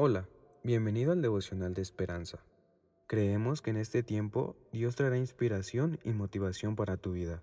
Hola, 0.00 0.28
bienvenido 0.62 1.10
al 1.10 1.22
devocional 1.22 1.74
de 1.74 1.82
esperanza. 1.82 2.38
Creemos 3.08 3.62
que 3.62 3.70
en 3.70 3.78
este 3.78 4.04
tiempo 4.04 4.54
Dios 4.70 4.94
traerá 4.94 5.18
inspiración 5.18 5.98
y 6.04 6.12
motivación 6.12 6.76
para 6.76 6.98
tu 6.98 7.14
vida. 7.14 7.42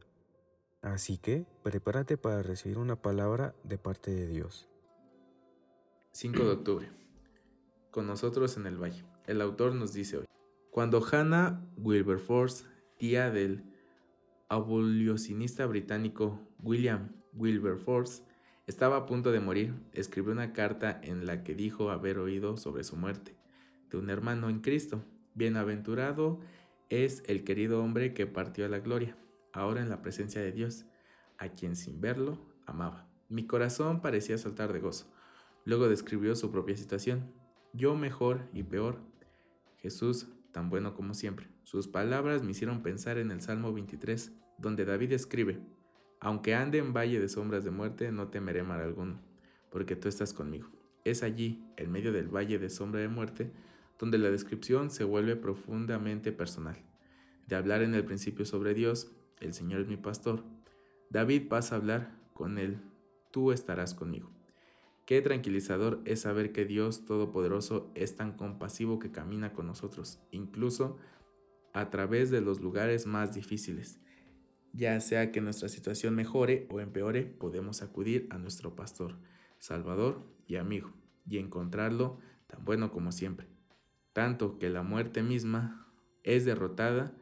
Así 0.82 1.18
que 1.18 1.46
prepárate 1.64 2.16
para 2.16 2.42
recibir 2.44 2.78
una 2.78 2.96
palabra 2.96 3.54
de 3.66 3.78
parte 3.78 4.12
de 4.12 4.28
Dios. 4.28 4.70
5 6.14 6.44
de 6.46 6.50
octubre. 6.50 6.92
Con 7.92 8.08
nosotros 8.08 8.56
en 8.56 8.68
el 8.68 8.82
valle. 8.82 9.04
El 9.28 9.42
autor 9.42 9.76
nos 9.76 9.92
dice 9.92 10.20
hoy. 10.20 10.26
Cuando 10.72 11.06
Hannah 11.06 11.62
Wilberforce, 11.76 12.64
tía 12.98 13.32
del 13.32 13.66
abolicionista 14.48 15.66
británico 15.66 16.40
William 16.64 17.12
Wilberforce, 17.34 18.24
estaba 18.68 18.98
a 18.98 19.06
punto 19.06 19.32
de 19.32 19.40
morir, 19.40 19.74
escribió 19.94 20.32
una 20.32 20.54
carta 20.54 21.00
en 21.04 21.26
la 21.26 21.44
que 21.44 21.54
dijo 21.54 21.92
haber 21.92 22.18
oído 22.18 22.58
sobre 22.58 22.84
su 22.84 22.96
muerte, 22.96 23.36
de 23.90 23.98
un 23.98 24.10
hermano 24.10 24.50
en 24.50 24.60
Cristo. 24.60 25.04
Bienaventurado 25.36 26.40
es 26.90 27.24
el 27.28 27.44
querido 27.44 27.84
hombre 27.84 28.14
que 28.14 28.26
partió 28.26 28.66
a 28.66 28.70
la 28.70 28.80
gloria, 28.80 29.18
ahora 29.54 29.82
en 29.82 29.90
la 29.90 30.02
presencia 30.02 30.42
de 30.42 30.52
Dios, 30.52 30.86
a 31.38 31.50
quien 31.50 31.76
sin 31.76 32.02
verlo 32.02 32.40
amaba. 32.66 33.08
Mi 33.30 33.46
corazón 33.46 34.02
parecía 34.02 34.38
saltar 34.38 34.74
de 34.74 34.80
gozo. 34.80 35.12
Luego 35.64 35.90
describió 35.90 36.36
su 36.36 36.52
propia 36.52 36.78
situación. 36.78 37.32
Yo 37.74 37.96
mejor 37.96 38.48
y 38.54 38.64
peor. 38.64 39.00
Jesús 39.78 40.28
tan 40.52 40.70
bueno 40.70 40.94
como 40.94 41.14
siempre. 41.14 41.50
Sus 41.64 41.88
palabras 41.88 42.44
me 42.44 42.52
hicieron 42.52 42.82
pensar 42.82 43.18
en 43.18 43.32
el 43.32 43.42
Salmo 43.42 43.74
23, 43.74 44.32
donde 44.58 44.86
David 44.86 45.12
escribe, 45.12 45.60
aunque 46.26 46.56
ande 46.56 46.80
en 46.80 46.92
valle 46.92 47.20
de 47.20 47.30
sombras 47.30 47.64
de 47.64 47.70
muerte, 47.70 48.12
no 48.12 48.30
temeré 48.30 48.64
mal 48.64 48.82
alguno, 48.82 49.20
porque 49.70 49.96
tú 49.96 50.08
estás 50.08 50.34
conmigo. 50.34 50.68
Es 51.04 51.22
allí, 51.22 51.64
en 51.78 51.92
medio 51.92 52.12
del 52.12 52.30
valle 52.36 52.58
de 52.58 52.72
sombra 52.72 53.00
de 53.00 53.08
muerte, 53.08 53.52
donde 54.00 54.18
la 54.18 54.32
descripción 54.32 54.90
se 54.90 55.04
vuelve 55.04 55.36
profundamente 55.36 56.32
personal. 56.32 56.78
De 57.46 57.56
hablar 57.56 57.84
en 57.84 57.94
el 57.94 58.06
principio 58.06 58.44
sobre 58.44 58.74
Dios, 58.74 59.12
el 59.40 59.54
Señor 59.54 59.82
es 59.82 59.88
mi 59.88 59.98
pastor, 59.98 60.44
David 61.12 61.48
pasa 61.48 61.76
a 61.76 61.78
hablar 61.78 62.20
con 62.34 62.58
él, 62.58 62.80
tú 63.30 63.52
estarás 63.52 63.94
conmigo. 63.94 64.32
Qué 65.06 65.22
tranquilizador 65.22 66.02
es 66.06 66.22
saber 66.22 66.52
que 66.52 66.66
Dios 66.66 67.06
Todopoderoso 67.06 67.92
es 67.94 68.16
tan 68.16 68.36
compasivo 68.36 68.98
que 68.98 69.12
camina 69.12 69.54
con 69.54 69.68
nosotros, 69.68 70.20
incluso 70.32 70.98
a 71.74 71.92
través 71.92 72.32
de 72.32 72.42
los 72.42 72.62
lugares 72.62 73.06
más 73.06 73.36
difíciles. 73.36 74.00
Ya 74.76 75.00
sea 75.00 75.32
que 75.32 75.40
nuestra 75.40 75.70
situación 75.70 76.16
mejore 76.16 76.68
o 76.70 76.82
empeore, 76.82 77.24
podemos 77.24 77.82
acudir 77.82 78.28
a 78.30 78.38
nuestro 78.38 78.76
pastor, 78.76 79.16
Salvador 79.58 80.28
y 80.48 80.58
amigo, 80.58 80.92
y 81.26 81.38
encontrarlo 81.38 82.20
tan 82.48 82.66
bueno 82.66 82.92
como 82.92 83.14
siempre. 83.14 83.48
Tanto 84.12 84.60
que 84.60 84.70
la 84.70 84.84
muerte 84.84 85.24
misma 85.24 85.88
es 86.24 86.44
derrotada 86.44 87.16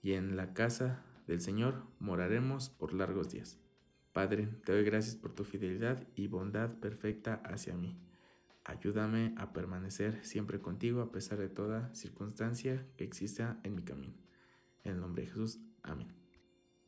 y 0.00 0.14
en 0.14 0.36
la 0.36 0.54
casa 0.54 1.04
del 1.26 1.42
Señor 1.42 1.82
moraremos 1.98 2.70
por 2.70 2.94
largos 2.94 3.30
días. 3.30 3.58
Padre, 4.14 4.48
te 4.64 4.72
doy 4.72 4.82
gracias 4.82 5.16
por 5.16 5.34
tu 5.34 5.44
fidelidad 5.44 6.08
y 6.14 6.28
bondad 6.28 6.78
perfecta 6.78 7.42
hacia 7.44 7.74
mí. 7.74 8.00
Ayúdame 8.64 9.34
a 9.36 9.52
permanecer 9.52 10.24
siempre 10.24 10.60
contigo 10.60 11.02
a 11.02 11.12
pesar 11.12 11.38
de 11.38 11.50
toda 11.50 11.94
circunstancia 11.94 12.86
que 12.96 13.04
exista 13.04 13.60
en 13.64 13.74
mi 13.74 13.82
camino. 13.82 14.14
En 14.82 14.94
el 14.94 15.00
nombre 15.00 15.24
de 15.24 15.28
Jesús, 15.28 15.60
amén. 15.82 16.15